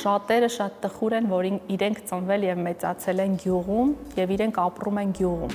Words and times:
շատերը 0.00 0.48
շատ 0.54 0.76
տխուր 0.84 1.14
են, 1.18 1.26
որ 1.28 1.46
իրենք 1.74 1.98
ծնվել 2.08 2.44
եւ 2.46 2.60
մեծացել 2.66 3.22
են 3.24 3.34
գյուղում 3.42 3.90
եւ 4.20 4.32
իրենք 4.36 4.60
ապրում 4.64 5.00
են 5.02 5.10
գյուղում։ 5.18 5.54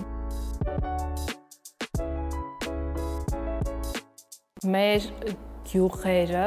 Մեր 4.75 5.09
գյուղերը, 5.71 6.45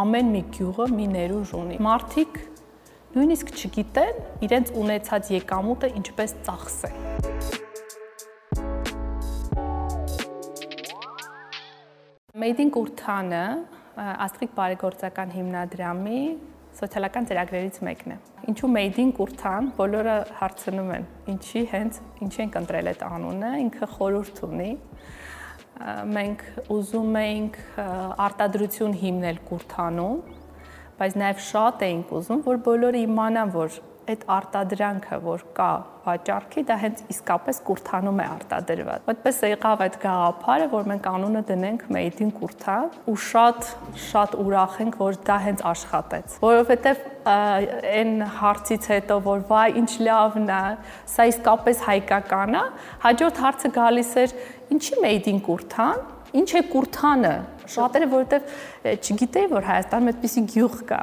ամեն 0.00 0.32
մի 0.32 0.42
գյուղը 0.56 0.88
մի 0.96 1.06
ներուժ 1.12 1.52
ունի։ 1.60 1.78
Մարդիկ 1.86 2.40
նույնիսկ 3.16 3.52
չգիտեն 3.56 4.18
իրենց 4.48 4.74
ունեցած 4.80 5.30
եկամուտը 5.36 5.92
ինչպես 6.00 6.36
ծախսեն։ 6.48 6.98
Made 12.36 12.60
in 12.60 12.68
Kurtane 12.68 13.44
Աստղիկ 13.96 14.50
բարեգործական 14.56 15.30
հիմնադրամի 15.32 16.20
սոցիալական 16.76 17.26
ծրագրերից 17.30 17.76
մեկն 17.86 18.12
է։ 18.12 18.16
Ինչու 18.52 18.68
Made 18.68 19.00
in 19.00 19.12
Kurtan 19.16 19.70
բոլորը 19.78 20.16
հարցնում 20.40 20.90
են, 20.96 21.06
ինչի 21.32 21.62
հենց 21.72 22.00
ինչի 22.26 22.42
ենք 22.44 22.58
ընտրել 22.60 22.90
այդ 22.92 23.04
անունը, 23.06 23.52
ինքը 23.64 23.88
խորհուրդ 23.94 24.40
ունի։ 24.46 24.70
Մենք 26.16 26.44
ուզում 26.76 27.16
էինք 27.22 27.58
արտադրություն 28.26 28.96
հիմնել 29.02 29.40
Kurtանում, 29.48 30.20
բայց 31.00 31.16
նաև 31.22 31.42
շատ 31.46 31.84
էինք 31.86 32.14
ուզում, 32.20 32.44
որ 32.46 32.60
բոլորը 32.68 33.02
իմանան, 33.06 33.52
որ 33.56 33.80
այդ 34.12 34.24
արտադրանքը, 34.36 35.18
որ 35.24 35.44
կա 35.56 35.70
վաճառքի, 36.06 36.62
դա 36.68 36.76
հենց 36.82 37.02
իսկապես 37.12 37.60
կուրթանում 37.66 38.20
է 38.22 38.26
արտադրված։ 38.36 39.08
Այդպես 39.12 39.40
եղավ 39.50 39.82
այդ 39.86 39.98
գաղափարը, 40.04 40.68
որ 40.74 40.88
մենք 40.92 41.08
անունը 41.10 41.42
դնենք 41.50 41.86
Made 41.96 42.22
in 42.22 42.32
Kurtan 42.36 42.90
ու 43.10 43.16
շատ 43.26 43.70
շատ 44.06 44.36
ուրախ 44.44 44.76
ենք, 44.86 44.98
որ 45.02 45.18
դա 45.26 45.38
հենց 45.46 45.64
աշխատեց, 45.72 46.36
որովհետև 46.46 47.04
այն 47.26 48.12
հարցից 48.38 48.90
հետո, 48.94 49.20
որ 49.26 49.46
վայ, 49.50 49.68
ինչ 49.82 49.90
լավն 50.06 50.52
է, 50.56 50.64
սա 51.10 51.30
իսկապես 51.32 51.82
հայկական 51.90 52.60
է, 52.60 52.66
հաջորդ 53.06 53.40
հարցը 53.46 53.72
գալիս 53.80 54.12
էր, 54.22 54.36
ինչի 54.76 55.00
Made 55.02 55.34
in 55.34 55.42
Kurtan 55.42 56.06
ինչ 56.36 56.48
է 56.58 56.62
Կուրթանը։ 56.70 57.34
Շատերը 57.70 58.08
որովհետև 58.12 58.96
չգիտեին, 59.00 59.52
որ 59.52 59.68
Հայաստանում 59.70 60.10
այդպիսի 60.12 60.42
գյուղ 60.52 60.76
կա։ 60.90 61.00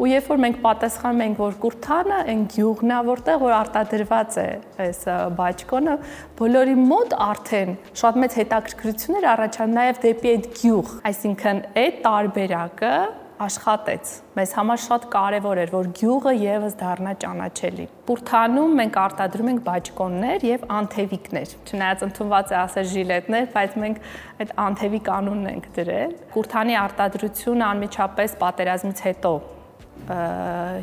Ու 0.00 0.08
երբ 0.08 0.28
որ 0.32 0.42
մենք 0.42 0.60
պատասխանում 0.64 1.24
ենք, 1.26 1.40
որ 1.42 1.56
Կուրթանը 1.62 2.18
այն 2.32 2.44
գյուղն 2.54 2.92
է, 2.92 3.00
որտեղ 3.08 3.40
որ 3.42 3.56
արտադրված 3.58 4.36
է 4.42 4.46
այս 4.86 5.00
բաճկոնը, 5.40 5.96
բոլորի 6.40 6.76
մոտ 6.92 7.16
արդեն 7.28 7.74
շատ 8.02 8.20
մեծ 8.22 8.38
հետաքրքրություն 8.42 9.18
էր 9.20 9.26
առաջանում 9.32 9.76
նաև 9.80 10.04
դեպի 10.06 10.32
այդ 10.36 10.48
գյուղ։ 10.62 10.94
Այսինքն 11.12 11.66
այդ 11.82 12.00
տարբերակը 12.06 12.94
աշխատեց։ 13.42 14.10
Մեզ 14.36 14.52
համար 14.56 14.80
շատ 14.82 15.06
կարևոր 15.12 15.60
էր, 15.62 15.70
որ 15.72 15.88
գյուղը 15.98 16.32
եւս 16.38 16.76
դառնա 16.82 17.14
ճանաչելի։ 17.22 17.86
Պուրթանում 18.08 18.76
մենք 18.80 18.98
արտադրում 19.02 19.50
ենք 19.52 19.64
բաճկոններ 19.68 20.46
եւ 20.48 20.66
անթևիկներ։ 20.78 21.54
Չնայած 21.70 22.04
ընդունված 22.06 22.52
է 22.52 22.58
ասել 22.60 22.86
ժիլետներ, 22.92 23.48
բայց 23.56 23.74
մենք 23.82 24.04
այդ 24.44 24.54
անթևիկ 24.66 25.10
անունն 25.16 25.50
ենք 25.56 25.66
դրել։ 25.80 26.14
Պուրթանի 26.36 26.78
արտադրությունը 26.82 27.66
անմիջապես 27.72 28.38
պատերազմից 28.44 29.04
հետո 29.08 29.34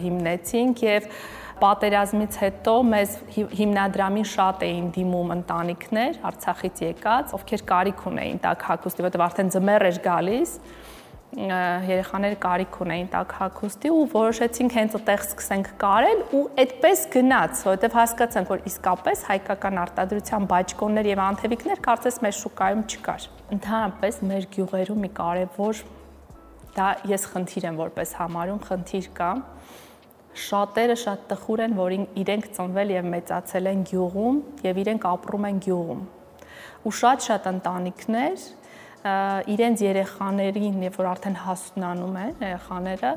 հիմնեցինք 0.04 0.84
եւ 0.86 1.10
պատերազմից 1.60 2.38
հետո 2.40 2.76
մեզ 2.90 3.16
հիմնադրամին 3.60 4.28
շատ 4.32 4.62
էին 4.68 4.86
դիմում 4.96 5.34
ընտանիքներ 5.36 6.20
Արցախից 6.30 6.84
եկած, 6.86 7.34
ովքեր 7.36 7.64
կարիք 7.74 8.06
ունեին 8.14 8.40
տակ 8.46 8.64
հագուստի, 8.70 9.06
որտեղ 9.10 9.26
արդեն 9.26 9.52
ձմեռ 9.56 9.88
էր 9.90 10.00
գալիս, 10.06 10.54
երեխաները 11.30 12.38
կարիք 12.42 12.78
ունեին 12.84 13.10
տակ 13.14 13.34
հագուստի 13.38 13.92
ու 13.94 14.06
որոշեցինք 14.16 14.78
հենց 14.80 14.96
այդտեղ 14.98 15.26
սկսենք 15.28 15.70
կարել 15.84 16.24
ու 16.34 16.42
այդպես 16.64 17.04
գնաց, 17.14 17.62
որովհետև 17.68 17.98
հասկացանք, 18.00 18.50
որ 18.56 18.64
իսկապես 18.72 19.24
հայկական 19.30 19.80
արտադրության 19.84 20.50
բաճկոններ 20.50 21.12
եւ 21.12 21.22
անթևիկներ 21.28 21.84
կարծես 21.86 22.20
մեր 22.26 22.36
շուկայում 22.40 22.84
չկար։ 22.90 23.30
Ընդհանրապես 23.60 24.22
մեր 24.32 24.50
գյուղերում 24.58 25.06
մի 25.06 25.12
կարևոր 25.20 25.84
դա 26.76 26.88
ես 27.10 27.26
խնդիր 27.34 27.68
եմ 27.70 27.80
որպես 27.80 28.14
համարում, 28.20 28.62
խնդիր 28.70 29.10
կա։ 29.20 29.32
Շատերը 30.40 30.96
շատ 31.04 31.26
տխուր 31.30 31.64
են, 31.66 31.76
որ 31.80 31.96
իրենք 32.22 32.48
ծնվել 32.56 32.94
եւ 32.96 33.10
մեծացել 33.14 33.70
են 33.74 33.84
գյուղում 33.90 34.40
եւ 34.68 34.80
իրենք 34.84 35.08
ապրում 35.10 35.48
են 35.50 35.60
գյուղում։ 35.66 36.04
Ու 36.80 36.94
շատ-շատ 37.00 37.50
ընտանիքներ 37.50 38.48
իրենց 39.00 39.82
երեխաներին, 39.84 40.80
երբ 40.84 40.98
որ 41.00 41.08
արդեն 41.08 41.38
հասունանում 41.40 42.16
են 42.20 42.32
երեխաները, 42.44 43.12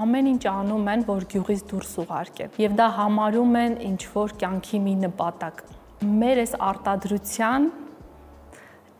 ամեն 0.00 0.30
ինչ 0.32 0.44
անում 0.48 0.86
են, 0.92 1.02
որ 1.10 1.26
գյուղից 1.32 1.64
դուրս 1.72 1.92
ուղարկեն։ 2.02 2.56
Եվ 2.64 2.76
դա 2.80 2.86
համարում 2.96 3.58
են 3.60 3.76
ինչ 3.90 4.00
որ 4.14 4.34
կյանքի 4.40 4.80
մի 4.86 4.94
նպատակ։ 5.04 5.60
Մեր 6.06 6.40
այս 6.40 6.54
արտադրության 6.70 7.68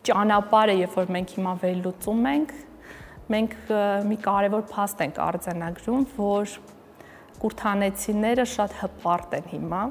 ճանապարհը, 0.07 0.77
երբ 0.85 0.97
որ 1.01 1.11
մենք 1.17 1.35
հիմա 1.37 1.55
վերլուծում 1.65 2.29
ենք, 2.37 2.53
մենք 3.33 3.55
մի 4.07 4.19
կարևոր 4.23 4.67
փաստ 4.71 5.01
ենք 5.07 5.17
արձանագրում, 5.27 6.05
որ 6.17 6.53
կուրթանեցիները 7.43 8.45
շատ 8.53 8.77
հպարտ 8.81 9.35
են 9.41 9.49
հիմա, 9.53 9.83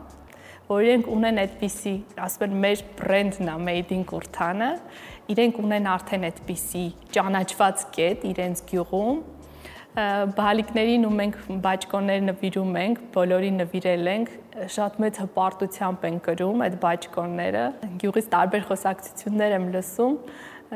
որ 0.69 0.85
իրենք 0.87 1.09
ունեն 1.13 1.41
այդպիսի, 1.43 1.93
ասում 2.25 2.45
են 2.47 2.55
մեր 2.63 2.83
բրենդն 3.01 3.51
է 3.51 3.57
Made 3.67 3.93
in 3.93 4.05
Kurtane, 4.09 4.71
իրենք 5.35 5.59
ունեն 5.61 5.89
արդեն 5.91 6.25
այդպիսի 6.31 6.85
ճանաչված 7.15 7.83
կետ 7.99 8.25
իրենց 8.31 8.63
գյուղում, 8.71 9.19
բալիկներին 9.95 11.05
ու 11.07 11.11
մենք 11.15 11.35
բաճկոններ 11.63 12.23
նվիրում 12.29 12.73
ենք, 12.81 13.03
բոլորի 13.13 13.51
նվիրել 13.61 14.09
ենք, 14.11 14.33
շատ 14.75 14.97
մեծ 15.03 15.19
հպարտությամբ 15.21 16.03
են 16.09 16.17
կրում 16.25 16.63
այդ 16.65 16.75
բաճկոնները։ 16.81 17.63
Գյուղից 18.01 18.27
տարբեր 18.33 18.65
խոսակցություններ 18.71 19.55
եմ 19.55 19.69
լսում, 19.75 20.17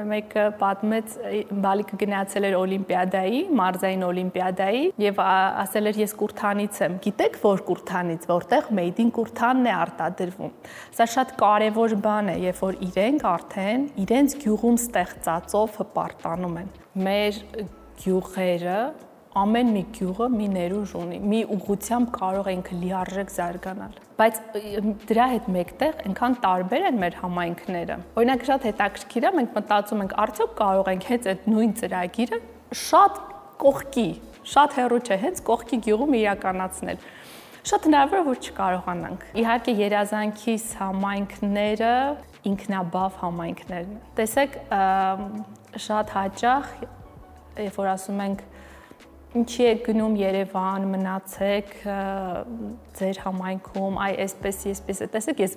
մեկը 0.09 0.43
պատմեց 0.59 1.15
բալիկը 1.63 1.99
գնացել 2.03 2.47
էր 2.49 2.55
օլիմպիադայի, 2.59 3.41
մարզային 3.59 4.05
օլիմպիադայի 4.09 4.83
եւ 5.03 5.21
ասել 5.25 5.91
էր 5.91 5.99
ես 6.03 6.15
Կուրթանից 6.21 6.79
եմ։ 6.85 6.95
Գիտեք 7.05 7.39
որ 7.43 7.63
Կուրթանից, 7.69 8.29
որտեղ 8.29 8.71
Made 8.79 9.03
in 9.03 9.11
Կուրթանն 9.17 9.69
է 9.69 9.75
արտադրվում։ 9.79 10.55
Սա 10.99 11.09
շատ 11.15 11.35
կարեւոր 11.43 11.97
բան 12.05 12.31
է, 12.33 12.37
երբ 12.45 12.63
որ 12.69 12.79
իրենք 12.89 13.27
արդեն 13.33 13.85
իրենց 14.05 14.39
գյուղում 14.45 14.79
ստեղծածով 14.83 15.77
հպարտանում 15.83 16.57
են։ 16.63 16.73
Մեր 17.09 17.43
գյուղերը 18.03 18.79
ամեն 19.37 19.71
մի 19.75 19.81
գյուղը 19.93 20.27
մի 20.33 20.47
ներուժ 20.55 20.93
ունի, 20.97 21.17
մի 21.29 21.39
ուղությամբ 21.53 22.07
կարող 22.15 22.47
է 22.49 22.53
ինքը 22.57 22.77
լիարժեք 22.79 23.33
զարգանալ։ 23.35 23.99
Բայց 24.19 24.39
դրա 25.09 25.27
հետ 25.33 25.49
մեկտեղ 25.55 25.99
այնքան 26.09 26.37
տարբեր 26.45 26.87
են 26.89 26.97
մեր 27.03 27.17
համայնքները։ 27.19 27.97
Օրինակ 28.19 28.45
շատ 28.49 28.65
հետաքրքիր 28.69 29.27
է, 29.29 29.31
մենք 29.37 29.53
մտածում 29.59 30.03
ենք, 30.05 30.15
արդյոք 30.25 30.55
կարող 30.59 30.91
ենք 30.95 31.07
հենց 31.09 31.29
այդ 31.29 31.47
նույն 31.53 31.75
ծրագիրը 31.79 32.41
շատ 32.89 33.21
կողքի, 33.59 34.09
շատ 34.49 34.77
հեռու 34.79 35.01
չէ, 35.05 35.19
հենց 35.29 35.41
կողքի 35.49 35.81
գյուղում 35.85 36.17
իրականացնել 36.19 37.07
շատ 37.69 37.85
հնարավոր 37.89 38.21
որ 38.25 38.37
չկարողանանք։ 38.49 39.23
Իհարկե 39.39 39.73
երազանքիս 39.77 40.65
համայնքները 40.79 41.89
ինքնաբավ 42.49 43.17
համայնքներն 43.19 43.91
են։ 43.93 44.05
Տեսեք, 44.19 44.55
շատ 45.85 46.13
հաճախ 46.15 46.71
երբ 47.59 47.79
որ 47.79 47.89
ասում 47.93 48.23
ենք 48.25 48.43
ինչի 49.37 49.65
եք 49.69 49.81
գնում 49.85 50.15
Երևան, 50.17 50.85
մնացեք 50.89 51.73
ձեր 52.97 53.19
համայնքում, 53.21 53.99
այ 54.01 54.15
այսպես, 54.23 54.61
այսպես, 54.71 55.01
տեսեք, 55.13 55.43
ես 55.43 55.53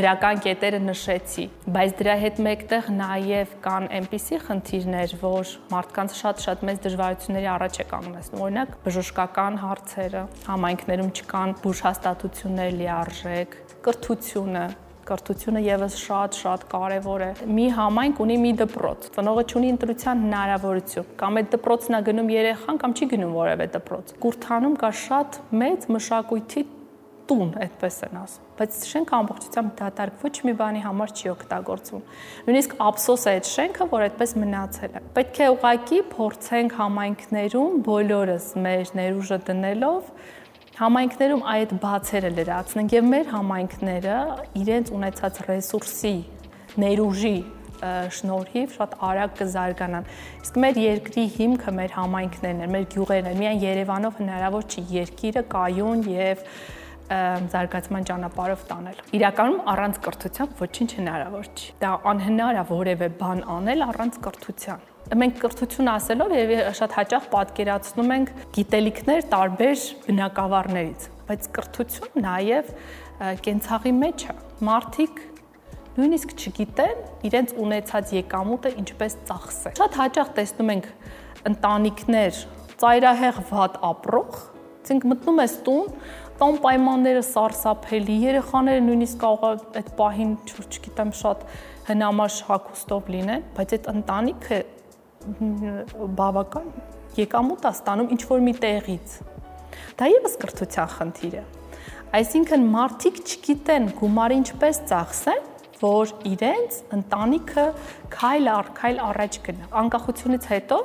դրական 0.00 0.42
կետերը 0.42 0.80
նշեցի, 0.88 1.44
բայց 1.76 1.94
դրա 2.00 2.16
հետ 2.24 2.42
մեկտեղ 2.48 2.90
նաև 2.96 3.54
կան 3.62 3.88
այնպիսի 4.00 4.40
խնդիրներ, 4.48 5.16
որ 5.22 5.54
մարդկանց 5.70 6.18
շատ-շատ 6.18 6.66
մեծ 6.66 6.82
դժվարությունների 6.90 7.50
առաջ 7.54 7.80
է 7.80 7.88
կանգնեցնում։ 7.94 8.44
Օրինակ, 8.50 8.76
բժշկական 8.90 9.62
հարցերը, 9.62 10.26
համայնքներում 10.50 11.14
չկան 11.20 11.56
բուժհաստատություններ 11.62 12.78
լիարժեք, 12.80 13.58
կրթությունը, 13.86 14.66
կրթությունը 15.08 15.62
եւս 15.64 15.96
շատ-շատ 16.00 16.66
կարեւոր 16.70 17.24
է։ 17.26 17.30
Մի 17.56 17.66
համայնք 17.76 18.20
ունի 18.24 18.36
մի 18.44 18.52
դպրոց, 18.60 19.08
ծնողը 19.16 19.44
ունի 19.60 19.70
ընտրության 19.74 20.26
հնարավորություն, 20.26 21.08
կամ 21.20 21.40
այդ 21.40 21.48
դպրոցն 21.54 21.96
է 22.00 22.02
գնում 22.10 22.34
երեխան, 22.34 22.82
կամ 22.84 22.98
չի 23.00 23.08
գնում 23.14 23.32
որևէ 23.40 23.70
դպրոց։ 23.78 24.12
Կուրթանում 24.24 24.76
կա 24.84 24.92
շատ 25.04 25.40
մեծ 25.60 25.88
մշակույթի 25.96 26.66
տուն, 27.30 27.50
այդպես 27.62 27.96
են 28.08 28.16
ասում։ 28.18 28.46
Բայց 28.58 28.78
շենքը 28.90 29.14
ամբողջությամբ 29.20 29.74
դատարկ 29.78 30.24
ոչ 30.24 30.32
մի 30.46 30.54
բանի 30.58 30.80
համար 30.82 31.12
չի 31.14 31.28
օգտագործվում։ 31.30 32.02
Նույնիսկ 32.48 32.74
ափսոս 32.86 33.26
է 33.30 33.34
այդ 33.36 33.50
շենքը, 33.50 33.86
որ 33.92 34.04
այդպես 34.08 34.34
մնացել 34.40 34.96
է։ 34.98 35.02
Պետք 35.14 35.38
է 35.40 35.48
ուղակի 35.54 36.00
փորձենք 36.10 36.74
համայնքներում 36.80 37.78
բոլորս 37.86 38.48
մեր 38.66 38.92
ներուժը 38.98 39.38
դնելով 39.46 40.10
համայնքներում 40.80 41.42
այդ 41.52 41.72
բացերը 41.82 42.28
լրացնենք 42.38 42.92
եւ 42.94 43.08
մեր 43.10 43.26
համայնքները 43.34 44.18
իրենց 44.60 44.92
ունեցած 44.96 45.40
ռեսուրսի, 45.44 46.12
ներուժի 46.80 47.32
շնորհիվ 48.16 48.72
շատ 48.76 48.94
արագ 49.10 49.34
կզարգանան։ 49.40 50.08
Իսկ 50.40 50.58
մեր 50.64 50.80
երկրի 50.80 51.24
հիմքը 51.36 51.74
մեր 51.80 51.94
համայնքներն 51.98 52.64
են, 52.64 52.72
մեր 52.74 52.86
գյուղերն 52.94 53.30
են։ 53.30 53.40
Միայն 53.40 53.62
Երևանով 53.64 54.20
հնարավոր 54.20 54.68
չի 54.70 54.84
երկիրը 54.96 55.44
կայուն 55.52 56.04
եւ 56.16 56.44
զարգացման 57.10 58.06
ճանապարհով 58.10 58.64
տանել։ 58.70 59.02
Իրականում 59.20 59.64
առանց 59.72 60.00
կրթության 60.06 60.54
ոչինչ 60.60 60.90
հնարավոր 61.00 61.50
չի։ 61.50 61.74
Դա 61.82 61.92
անհնար 62.12 62.60
է 62.60 62.64
որևէ 62.70 63.10
բան 63.20 63.44
անել 63.56 63.86
առանց 63.90 64.20
կրթության 64.28 64.89
մենք 65.10 65.40
կրթություն 65.42 65.88
ասելով 65.90 66.32
եւ 66.36 66.50
շատ 66.78 66.92
հաճախ 66.94 67.24
պատկերացնում 67.32 68.12
ենք 68.14 68.28
գիտելիքներ 68.54 69.24
տարբեր 69.32 69.80
բնակավարներից, 70.04 71.06
բայց 71.30 71.48
կրթություն 71.56 72.22
նաեւ 72.26 72.70
կենցաղի 73.46 73.92
մեջ 73.96 74.24
է։ 74.30 74.36
Մարդիկ 74.70 75.18
նույնիսկ 75.98 76.34
չգիտեն 76.38 77.02
իրենց 77.26 77.54
ունեցած 77.64 78.14
եկամուտը 78.20 78.72
ինչպես 78.84 79.18
ծախսել։ 79.30 79.76
Շատ 79.80 79.98
հաճախ 80.00 80.32
տեսնում 80.38 80.72
ենք 80.76 80.88
ընտանիքներ 81.50 82.40
ծայրահեղ 82.80 83.40
վատ 83.50 83.78
ապրող, 83.90 84.40
ցինք 84.86 85.06
մտնում 85.10 85.40
ես 85.42 85.54
տուն, 85.66 85.88
տան 86.40 86.58
պայմանները 86.64 87.22
սարսափելի, 87.26 88.14
երեխաները 88.30 88.84
նույնիսկ 88.86 89.18
կարող 89.20 89.50
է 89.50 89.80
այդ 89.80 89.90
պահին, 89.98 90.30
չգիտեմ, 90.48 91.10
շատ 91.20 91.42
հնամաշ 91.90 92.36
հակոստով 92.48 93.10
լինեն, 93.16 93.44
բայց 93.58 93.74
այդ 93.76 93.90
ընտանիքը 93.92 94.60
բավական 95.20 96.68
եկամուտ 97.18 97.66
է 97.68 97.72
ստանում 97.74 98.10
ինչ 98.14 98.22
որ 98.30 98.44
մի 98.46 98.54
տեղից։ 98.64 99.16
Դա 100.00 100.08
եւս 100.10 100.36
կրթության 100.40 100.90
խնդիր 100.96 101.36
է։ 101.40 101.42
Այսինքն 102.20 102.66
մարդիկ 102.72 103.20
չգիտեն 103.20 103.88
գումարը 104.00 104.38
ինչպես 104.40 104.80
ծախսեն, 104.90 105.44
որ 105.80 106.12
իրենց 106.30 106.78
ընտանիքը 106.96 107.66
քայլ 108.16 108.50
առ 108.54 108.70
քայլ 108.80 109.00
առաջ 109.10 109.38
գնա։ 109.46 109.68
Անկախությունից 109.80 110.48
հետո 110.50 110.78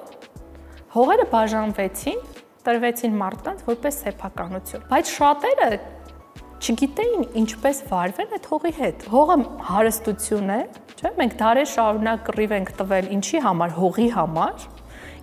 հողերը 0.95 1.25
բաժանվեցին, 1.33 2.21
տրվեցին 2.65 3.17
մարդկանց 3.19 3.65
որպես 3.69 3.99
սեփականություն։ 4.05 4.85
Բայց 4.91 5.11
շատերը 5.15 5.71
չգիտեին 6.65 7.25
ինչպես 7.37 7.79
վարվել 7.91 8.31
այդ 8.35 8.45
հողի 8.49 8.69
հետ։ 8.73 9.03
Հողը 9.11 9.35
հարստություն 9.67 10.47
է, 10.49 10.57
չէ՞։ 10.97 11.11
Մենք 11.19 11.35
դարեր 11.41 11.67
շարունակ 11.69 12.23
կռիվ 12.29 12.55
ենք 12.55 12.71
տվել 12.79 13.09
ինչի 13.17 13.41
համար, 13.45 13.75
հողի 13.75 14.07
համար, 14.15 14.65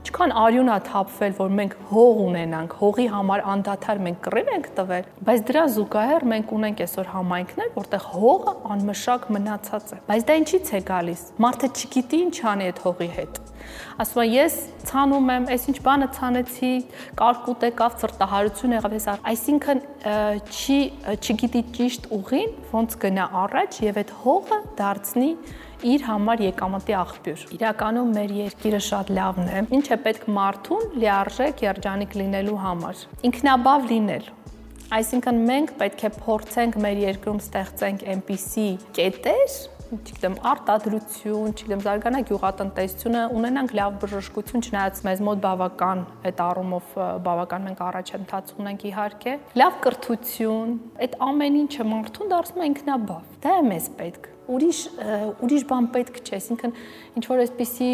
ինչքան 0.02 0.34
արյուն 0.42 0.70
է 0.70 0.78
թափվել, 0.86 1.34
որ 1.40 1.52
մենք 1.58 1.76
հող 1.90 2.22
ունենանք, 2.28 2.76
հողի 2.82 3.06
համար 3.16 3.44
անդադար 3.56 4.02
մենք 4.06 4.22
կռիվ 4.28 4.52
ենք 4.54 4.72
տվել, 4.78 5.12
բայց 5.26 5.44
դրա 5.50 5.64
զուգահեռ 5.74 6.26
մենք 6.32 6.56
ունենք 6.62 6.84
այսօր 6.86 7.10
համայնքներ, 7.16 7.72
որտեղ 7.82 8.10
հողը 8.12 8.54
անմշակ 8.76 9.30
մնացած 9.38 9.96
է։ 9.98 10.02
Բայց 10.12 10.28
դա 10.30 10.38
ինչից 10.42 10.72
է 10.78 10.82
գալիս։ 10.92 11.24
Մարդը 11.42 11.72
չգիտի 11.72 12.22
ինչ 12.28 12.36
անի 12.52 12.70
այդ 12.70 12.86
հողի 12.86 13.10
հետ 13.18 13.42
ասում 14.02 14.22
եմ 14.22 14.32
ես 14.36 14.56
ցանում 14.88 15.32
եմ, 15.32 15.48
այս 15.54 15.66
ինչ 15.72 15.78
բանը 15.86 16.08
ցանեցի, 16.18 16.72
կարկուտ 17.22 17.66
եկավ, 17.68 17.96
ծրտահարություն 18.02 18.76
եղավ, 18.76 18.96
ես 18.98 19.08
այսինքն 19.32 19.82
չի 20.52 20.78
չգիտի 21.18 21.62
ճիշտ 21.78 22.08
ուղին, 22.18 22.56
ոնց 22.72 22.96
գնա 23.02 23.26
առաջ 23.42 23.80
եւ 23.86 24.00
այդ 24.02 24.14
հողը 24.22 24.58
դարձնի 24.82 25.30
իր 25.82 26.04
համար 26.06 26.42
եկամտի 26.46 26.94
աղբյուր։ 26.94 27.40
Իրականում 27.56 28.12
մեր 28.16 28.34
երկիրը 28.38 28.80
շատ 28.86 29.08
լավն 29.16 29.48
է։ 29.50 29.62
Ինչ 29.78 29.86
է 29.90 29.98
պետք 30.04 30.28
մարդուն 30.36 30.84
լիարժեք 31.02 31.64
երջանիկ 31.66 32.14
լինելու 32.22 32.60
համար։ 32.62 33.02
Ինքնաբավ 33.26 33.88
լինել, 33.90 34.28
Այսինքն 34.92 35.38
մենք 35.48 35.70
պետք 35.80 36.02
է 36.04 36.08
փորձենք 36.20 36.74
մեր 36.84 36.98
երկրում 37.00 37.38
ստեղծենք 37.40 38.02
այնպիսի 38.12 38.64
կետեր, 38.98 39.54
չգիտեմ, 39.92 40.34
արտադրություն, 40.50 41.54
չգիտեմ, 41.54 41.84
զարգանա 41.86 42.20
գյուղատնտեսությունը, 42.28 43.22
ունենանք 43.38 43.72
լավ 43.78 43.96
բժշկություն, 44.02 44.66
չնայած 44.68 45.00
մեզ 45.08 45.22
մոտ 45.28 45.40
բավական 45.46 46.04
այդ 46.28 46.44
առումով 46.44 46.92
բավական 47.24 47.66
մենք 47.70 47.82
առաջընթաց 47.88 48.54
ունենք 48.60 48.86
իհարկե։ 48.92 49.36
Լավ 49.62 49.80
կրթություն, 49.88 50.76
այդ 51.08 51.18
ամեն 51.32 51.58
ինչը 51.62 51.88
մարդուն 51.92 52.32
դարձնում 52.36 52.62
է 52.62 52.70
ինքնաբավ։ 52.72 53.34
Դա 53.48 53.56
է 53.62 53.66
մեզ 53.72 53.90
պետք 53.96 54.30
ուրիշ 54.50 54.78
ուրիշ 55.44 55.64
բան 55.70 55.86
պետք 55.94 56.16
չէ, 56.22 56.38
այսինքն 56.38 56.72
ինչ 57.18 57.22
որ 57.30 57.42
այսպիսի 57.42 57.88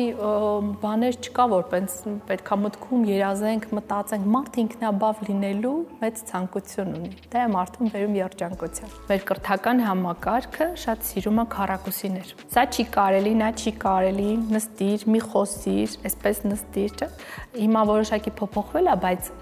բաներ 0.83 1.19
չկա, 1.21 1.45
որ 1.53 1.65
պենց 1.73 1.97
պետքա 2.29 2.59
մտքում 2.63 3.05
երազենք, 3.09 3.67
մտածենք, 3.79 4.29
մարդ 4.35 4.59
ինքնաբավ 4.63 5.23
լինելու 5.29 5.75
մեծ 6.01 6.23
ցանկություն 6.31 6.95
ունի։ 6.99 7.13
Դա 7.35 7.45
է 7.45 7.53
մարդուն 7.53 7.93
վերում 7.95 8.19
երջանկության։ 8.19 8.97
Մեր 9.13 9.25
կրթական 9.29 9.83
համակարգը 9.89 10.69
շատ 10.85 11.09
սիրում 11.09 11.43
է 11.43 11.47
քարակուսիներ։ 11.55 12.35
Սա 12.57 12.67
չի 12.73 12.87
կարելի, 12.97 13.33
նա 13.45 13.51
չի 13.59 13.73
կարելի, 13.85 14.31
նստիր, 14.57 15.09
մի 15.13 15.25
խոսիր, 15.29 15.97
այսպես 16.09 16.45
նստիր, 16.49 16.99
չէ։ 16.99 17.11
Հիմա 17.59 17.83
որոշակի 17.93 18.37
փոփոխվել 18.39 18.89
է, 18.89 18.99
բայց 19.05 19.33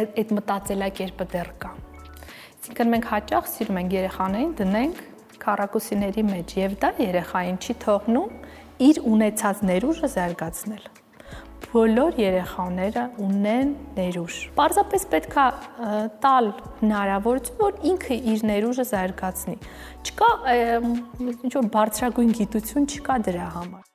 այդ 0.00 0.38
մտածելակերպը 0.40 1.28
դեռ 1.34 1.50
կա։ 1.64 1.74
Այսինքն 2.64 2.94
մենք 2.94 3.08
հաճախ 3.12 3.48
սիրում 3.54 3.78
ենք 3.82 3.94
երեխաներին 3.98 4.52
դնենք 4.56 5.02
քառակուսիների 5.44 6.26
մեջ 6.32 6.58
եւ 6.64 6.76
դա 6.82 6.92
երեխային 7.04 7.62
չի 7.62 7.78
թողնում 7.86 8.36
իր 8.88 9.00
ունեցած 9.14 9.64
ներուժը 9.70 10.12
զարգացնել 10.18 10.92
բոլոր 11.74 12.18
երեխաները 12.20 13.04
ունեն 13.24 13.70
ներուժ։ 13.96 14.36
Պարզապես 14.58 15.06
պետքա 15.14 15.46
տալ 16.22 16.50
հնարավորություն, 16.82 17.58
որ 17.62 17.80
ինքը 17.90 18.18
իր 18.34 18.44
ներուժը 18.50 18.86
զարգացնի։ 18.92 19.56
Չկա 20.06 20.30
ինչ 21.24 21.52
որ 21.56 21.72
բարձրագույն 21.78 22.32
գիտություն 22.38 22.88
չկա 22.94 23.18
դրա 23.30 23.48
համար։ 23.56 23.93